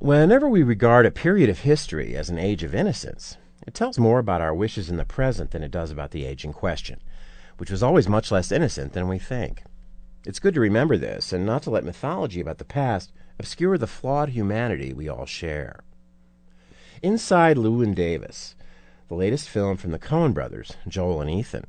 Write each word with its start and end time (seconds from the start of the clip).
Whenever 0.00 0.48
we 0.48 0.62
regard 0.62 1.04
a 1.04 1.10
period 1.10 1.50
of 1.50 1.58
history 1.58 2.16
as 2.16 2.30
an 2.30 2.38
age 2.38 2.62
of 2.62 2.74
innocence, 2.74 3.36
it 3.66 3.74
tells 3.74 3.98
more 3.98 4.18
about 4.18 4.40
our 4.40 4.54
wishes 4.54 4.88
in 4.88 4.96
the 4.96 5.04
present 5.04 5.50
than 5.50 5.62
it 5.62 5.70
does 5.70 5.90
about 5.90 6.10
the 6.10 6.24
age 6.24 6.42
in 6.42 6.54
question, 6.54 6.98
which 7.58 7.70
was 7.70 7.82
always 7.82 8.08
much 8.08 8.30
less 8.30 8.50
innocent 8.50 8.94
than 8.94 9.08
we 9.08 9.18
think. 9.18 9.62
It's 10.24 10.38
good 10.38 10.54
to 10.54 10.60
remember 10.60 10.96
this 10.96 11.34
and 11.34 11.44
not 11.44 11.62
to 11.64 11.70
let 11.70 11.84
mythology 11.84 12.40
about 12.40 12.56
the 12.56 12.64
past 12.64 13.12
obscure 13.38 13.76
the 13.76 13.86
flawed 13.86 14.30
humanity 14.30 14.94
we 14.94 15.06
all 15.06 15.26
share. 15.26 15.80
Inside 17.02 17.58
Llewyn 17.58 17.94
Davis, 17.94 18.54
the 19.08 19.14
latest 19.14 19.50
film 19.50 19.76
from 19.76 19.90
the 19.90 19.98
Coen 19.98 20.32
brothers, 20.32 20.78
Joel 20.88 21.20
and 21.20 21.30
Ethan, 21.30 21.66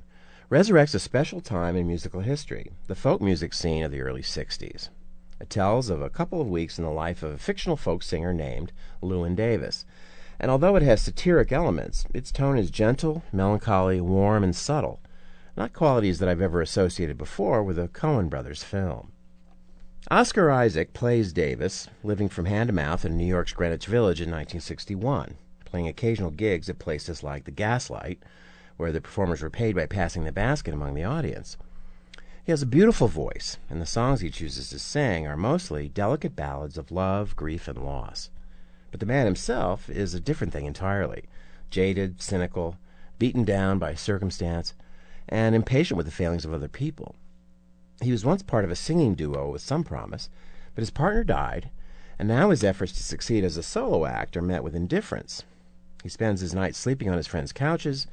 resurrects 0.50 0.96
a 0.96 1.00
special 1.00 1.42
time 1.42 1.76
in 1.76 1.86
musical 1.86 2.22
history, 2.22 2.72
the 2.88 2.96
folk 2.96 3.20
music 3.20 3.54
scene 3.54 3.84
of 3.84 3.92
the 3.92 4.00
early 4.00 4.22
60s. 4.22 4.88
Tells 5.50 5.90
of 5.90 6.02
a 6.02 6.10
couple 6.10 6.42
of 6.42 6.50
weeks 6.50 6.78
in 6.78 6.84
the 6.84 6.92
life 6.92 7.24
of 7.24 7.32
a 7.32 7.38
fictional 7.38 7.78
folk 7.78 8.04
singer 8.04 8.34
named 8.34 8.72
Llewyn 9.02 9.36
Davis. 9.36 9.86
And 10.40 10.50
although 10.50 10.76
it 10.76 10.84
has 10.84 11.02
satiric 11.02 11.52
elements, 11.52 12.06
its 12.14 12.32
tone 12.32 12.58
is 12.58 12.72
gentle, 12.72 13.24
melancholy, 13.32 14.02
warm, 14.02 14.44
and 14.44 14.56
subtle, 14.56 15.00
not 15.56 15.74
qualities 15.74 16.20
that 16.20 16.30
I've 16.30 16.42
ever 16.42 16.62
associated 16.62 17.18
before 17.18 17.64
with 17.64 17.78
a 17.78 17.88
Coen 17.88 18.30
Brothers 18.30 18.64
film. 18.64 19.12
Oscar 20.10 20.50
Isaac 20.50 20.94
plays 20.94 21.32
Davis, 21.32 21.88
living 22.04 22.28
from 22.28 22.46
hand 22.46 22.70
to 22.70 22.74
mouth 22.74 23.06
in 23.06 23.18
New 23.18 23.26
York's 23.26 23.54
Greenwich 23.54 23.86
Village 23.86 24.20
in 24.20 24.32
1961, 24.32 25.36
playing 25.64 25.88
occasional 25.88 26.32
gigs 26.32 26.70
at 26.70 26.80
places 26.80 27.22
like 27.22 27.46
the 27.46 27.52
Gaslight, 27.52 28.20
where 28.78 28.92
the 28.92 29.00
performers 29.00 29.44
were 29.44 29.50
paid 29.52 29.76
by 29.76 29.86
passing 29.86 30.24
the 30.24 30.32
basket 30.32 30.74
among 30.74 30.96
the 30.96 31.04
audience. 31.04 31.56
He 32.44 32.52
has 32.52 32.64
a 32.64 32.68
beautiful 32.68 33.08
voice, 33.08 33.58
and 33.70 33.80
the 33.80 33.86
songs 33.86 34.22
he 34.22 34.32
chooses 34.32 34.70
to 34.70 34.80
sing 34.80 35.28
are 35.28 35.38
mostly 35.38 35.88
delicate 35.88 36.36
ballads 36.36 36.76
of 36.76 36.92
love, 36.92 37.36
grief, 37.36 37.68
and 37.68 37.78
loss. 37.78 38.32
But 38.90 39.00
the 39.00 39.06
man 39.06 39.26
himself 39.26 39.90
is 39.90 40.14
a 40.14 40.20
different 40.20 40.52
thing 40.52 40.66
entirely 40.66 41.26
jaded, 41.70 42.20
cynical, 42.22 42.78
beaten 43.20 43.46
down 43.46 43.78
by 43.78 43.94
circumstance, 43.94 44.74
and 45.30 45.56
impatient 45.56 45.98
with 45.98 46.08
the 46.08 46.12
failings 46.12 46.44
of 46.44 46.52
other 46.52 46.68
people. 46.68 47.16
He 48.02 48.12
was 48.12 48.26
once 48.26 48.42
part 48.42 48.66
of 48.66 48.72
a 48.72 48.76
singing 48.76 49.14
duo 49.14 49.52
with 49.52 49.62
some 49.62 49.84
promise, 49.84 50.28
but 50.74 50.82
his 50.82 50.90
partner 50.90 51.24
died, 51.24 51.70
and 52.18 52.28
now 52.28 52.50
his 52.50 52.64
efforts 52.64 52.92
to 52.94 53.04
succeed 53.04 53.44
as 53.44 53.56
a 53.56 53.64
solo 53.64 54.06
act 54.06 54.36
are 54.36 54.42
met 54.42 54.64
with 54.64 54.76
indifference. 54.76 55.44
He 56.02 56.10
spends 56.10 56.42
his 56.42 56.56
nights 56.56 56.80
sleeping 56.80 57.10
on 57.10 57.18
his 57.18 57.28
friends' 57.28 57.54
couches 57.54 58.08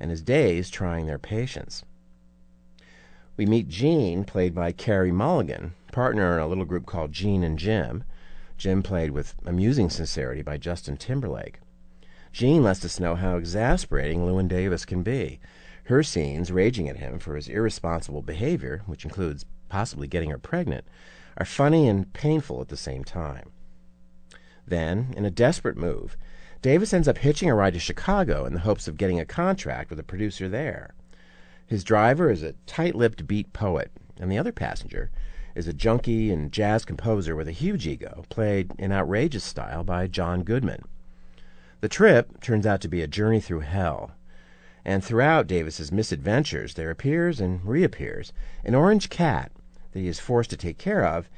and 0.00 0.10
his 0.10 0.22
days 0.22 0.70
trying 0.70 1.04
their 1.04 1.18
patience. 1.18 1.84
We 3.36 3.46
meet 3.46 3.68
Jean, 3.68 4.22
played 4.22 4.54
by 4.54 4.70
Carey 4.70 5.10
Mulligan, 5.10 5.74
partner 5.90 6.34
in 6.34 6.44
a 6.44 6.46
little 6.46 6.64
group 6.64 6.86
called 6.86 7.10
Jean 7.10 7.42
and 7.42 7.58
Jim. 7.58 8.04
Jim 8.56 8.80
played 8.80 9.10
with 9.10 9.34
amusing 9.44 9.90
sincerity 9.90 10.40
by 10.40 10.56
Justin 10.56 10.96
Timberlake. 10.96 11.58
Jean 12.30 12.62
lets 12.62 12.84
us 12.84 13.00
know 13.00 13.16
how 13.16 13.36
exasperating 13.36 14.24
Llewyn 14.24 14.46
Davis 14.46 14.84
can 14.84 15.02
be. 15.02 15.40
Her 15.84 16.04
scenes, 16.04 16.52
raging 16.52 16.88
at 16.88 16.98
him 16.98 17.18
for 17.18 17.34
his 17.34 17.48
irresponsible 17.48 18.22
behavior, 18.22 18.82
which 18.86 19.04
includes 19.04 19.44
possibly 19.68 20.06
getting 20.06 20.30
her 20.30 20.38
pregnant, 20.38 20.84
are 21.36 21.44
funny 21.44 21.88
and 21.88 22.12
painful 22.12 22.60
at 22.60 22.68
the 22.68 22.76
same 22.76 23.02
time. 23.02 23.50
Then, 24.64 25.12
in 25.16 25.24
a 25.24 25.30
desperate 25.30 25.76
move, 25.76 26.16
Davis 26.62 26.94
ends 26.94 27.08
up 27.08 27.18
hitching 27.18 27.50
a 27.50 27.54
ride 27.54 27.74
to 27.74 27.80
Chicago 27.80 28.46
in 28.46 28.54
the 28.54 28.60
hopes 28.60 28.86
of 28.86 28.96
getting 28.96 29.18
a 29.18 29.26
contract 29.26 29.90
with 29.90 29.98
a 29.98 30.04
producer 30.04 30.48
there. 30.48 30.94
His 31.66 31.84
driver 31.84 32.30
is 32.30 32.42
a 32.42 32.54
tight 32.66 32.94
lipped 32.94 33.26
beat 33.26 33.52
poet, 33.52 33.90
and 34.18 34.30
the 34.30 34.38
other 34.38 34.52
passenger 34.52 35.10
is 35.54 35.66
a 35.66 35.72
junkie 35.72 36.30
and 36.30 36.52
jazz 36.52 36.84
composer 36.84 37.34
with 37.34 37.48
a 37.48 37.52
huge 37.52 37.86
ego, 37.86 38.24
played 38.28 38.72
in 38.78 38.92
outrageous 38.92 39.44
style 39.44 39.84
by 39.84 40.06
John 40.06 40.42
Goodman. 40.42 40.82
The 41.80 41.88
trip 41.88 42.40
turns 42.40 42.66
out 42.66 42.80
to 42.82 42.88
be 42.88 43.02
a 43.02 43.06
journey 43.06 43.40
through 43.40 43.60
hell, 43.60 44.12
and 44.84 45.02
throughout 45.02 45.46
Davis's 45.46 45.90
misadventures 45.90 46.74
there 46.74 46.90
appears 46.90 47.40
and 47.40 47.64
reappears 47.64 48.32
an 48.64 48.74
orange 48.74 49.08
cat 49.08 49.52
that 49.92 50.00
he 50.00 50.08
is 50.08 50.20
forced 50.20 50.50
to 50.50 50.56
take 50.56 50.76
care 50.76 51.04
of, 51.04 51.30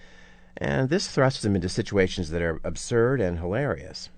and 0.57 0.89
this 0.89 1.09
thrusts 1.09 1.45
him 1.45 1.55
into 1.55 1.69
situations 1.69 2.31
that 2.31 2.43
are 2.43 2.61
absurd 2.65 3.21
and 3.21 3.39
hilarious. 3.39 4.09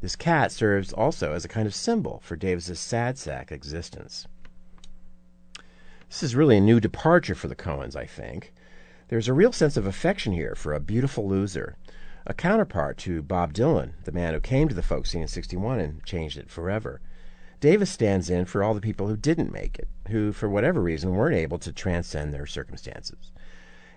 This 0.00 0.16
cat 0.16 0.52
serves 0.52 0.92
also 0.92 1.32
as 1.32 1.44
a 1.44 1.48
kind 1.48 1.66
of 1.66 1.74
symbol 1.74 2.20
for 2.22 2.36
Davis's 2.36 2.80
sad 2.80 3.16
sack 3.16 3.50
existence. 3.50 4.26
This 6.08 6.22
is 6.22 6.36
really 6.36 6.56
a 6.56 6.60
new 6.60 6.78
departure 6.78 7.34
for 7.34 7.48
the 7.48 7.56
Coens, 7.56 7.96
I 7.96 8.06
think. 8.06 8.54
There's 9.08 9.28
a 9.28 9.32
real 9.32 9.52
sense 9.52 9.76
of 9.76 9.86
affection 9.86 10.32
here 10.32 10.54
for 10.54 10.72
a 10.72 10.80
beautiful 10.80 11.28
loser, 11.28 11.76
a 12.26 12.32
counterpart 12.32 12.96
to 12.98 13.22
Bob 13.22 13.52
Dylan, 13.52 13.92
the 14.04 14.12
man 14.12 14.32
who 14.32 14.40
came 14.40 14.68
to 14.68 14.74
the 14.74 14.82
folk 14.82 15.06
scene 15.06 15.22
in 15.22 15.28
61 15.28 15.80
and 15.80 16.04
changed 16.04 16.38
it 16.38 16.48
forever. 16.48 17.00
Davis 17.58 17.90
stands 17.90 18.30
in 18.30 18.44
for 18.44 18.62
all 18.62 18.72
the 18.72 18.80
people 18.80 19.08
who 19.08 19.16
didn't 19.16 19.52
make 19.52 19.78
it, 19.78 19.88
who, 20.08 20.32
for 20.32 20.48
whatever 20.48 20.80
reason, 20.80 21.14
weren't 21.14 21.34
able 21.34 21.58
to 21.58 21.72
transcend 21.72 22.32
their 22.32 22.46
circumstances. 22.46 23.32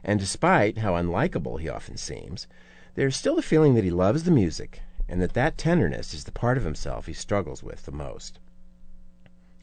And 0.03 0.19
despite 0.19 0.79
how 0.79 0.95
unlikable 0.95 1.59
he 1.59 1.69
often 1.69 1.97
seems, 1.97 2.47
there's 2.95 3.15
still 3.15 3.35
the 3.35 3.41
feeling 3.41 3.75
that 3.75 3.83
he 3.83 3.91
loves 3.91 4.23
the 4.23 4.31
music 4.31 4.81
and 5.07 5.21
that 5.21 5.33
that 5.33 5.57
tenderness 5.57 6.13
is 6.13 6.23
the 6.23 6.31
part 6.31 6.57
of 6.57 6.63
himself 6.63 7.05
he 7.05 7.13
struggles 7.13 7.61
with 7.61 7.85
the 7.85 7.91
most. 7.91 8.39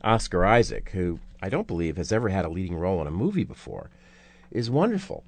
Oscar 0.06 0.46
Isaac, 0.46 0.90
who 0.90 1.18
I 1.42 1.48
don't 1.48 1.66
believe 1.66 1.96
has 1.96 2.12
ever 2.12 2.28
had 2.28 2.44
a 2.44 2.48
leading 2.48 2.76
role 2.76 3.00
in 3.00 3.08
a 3.08 3.10
movie 3.10 3.42
before, 3.42 3.90
is 4.52 4.70
wonderful. 4.70 5.24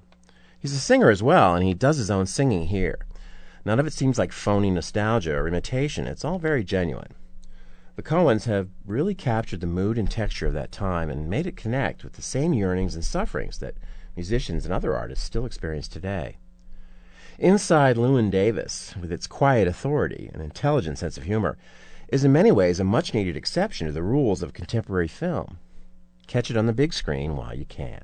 He's 0.60 0.72
a 0.72 0.78
singer 0.78 1.10
as 1.10 1.20
well, 1.20 1.56
and 1.56 1.64
he 1.64 1.74
does 1.74 1.96
his 1.96 2.12
own 2.12 2.26
singing 2.26 2.68
here. 2.68 3.00
None 3.64 3.80
of 3.80 3.88
it 3.88 3.92
seems 3.92 4.18
like 4.18 4.30
phony 4.30 4.70
nostalgia 4.70 5.34
or 5.34 5.48
imitation. 5.48 6.06
It's 6.06 6.24
all 6.24 6.38
very 6.38 6.62
genuine. 6.62 7.14
The 7.96 8.04
Coens 8.04 8.44
have 8.44 8.68
really 8.86 9.16
captured 9.16 9.60
the 9.60 9.66
mood 9.66 9.98
and 9.98 10.08
texture 10.08 10.46
of 10.46 10.54
that 10.54 10.70
time 10.70 11.10
and 11.10 11.28
made 11.28 11.48
it 11.48 11.56
connect 11.56 12.04
with 12.04 12.12
the 12.12 12.22
same 12.22 12.54
yearnings 12.54 12.94
and 12.94 13.04
sufferings 13.04 13.58
that 13.58 13.74
musicians 14.14 14.64
and 14.64 14.72
other 14.72 14.94
artists 14.94 15.24
still 15.24 15.44
experience 15.44 15.88
today. 15.88 16.36
Inside 17.36 17.96
Llewyn 17.96 18.30
Davis, 18.30 18.94
with 19.00 19.10
its 19.10 19.26
quiet 19.26 19.66
authority 19.66 20.30
and 20.32 20.40
intelligent 20.40 20.98
sense 20.98 21.16
of 21.16 21.24
humor, 21.24 21.58
is 22.08 22.24
in 22.24 22.32
many 22.32 22.50
ways 22.50 22.80
a 22.80 22.84
much 22.84 23.12
needed 23.14 23.36
exception 23.36 23.86
to 23.86 23.92
the 23.92 24.02
rules 24.02 24.42
of 24.42 24.52
contemporary 24.52 25.08
film. 25.08 25.58
Catch 26.26 26.50
it 26.50 26.56
on 26.56 26.66
the 26.66 26.72
big 26.72 26.92
screen 26.92 27.36
while 27.36 27.54
you 27.54 27.64
can. 27.64 28.02